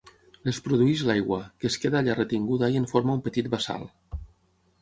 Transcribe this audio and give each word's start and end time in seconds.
Les 0.47 0.59
produeix 0.67 1.03
l'aigua, 1.09 1.39
que 1.63 1.69
es 1.73 1.77
queda 1.83 1.99
allà 2.01 2.15
retinguda 2.21 2.71
i 2.77 2.81
en 2.81 2.91
forma 2.95 3.17
un 3.19 3.23
petit 3.29 3.51
bassal. 3.57 3.87